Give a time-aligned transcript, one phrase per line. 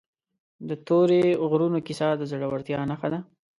[0.69, 3.19] د تورې غرونو کیسه د زړه ورتیا نښه ده.